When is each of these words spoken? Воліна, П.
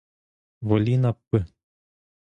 Воліна, 0.61 1.13
П. 1.27 1.45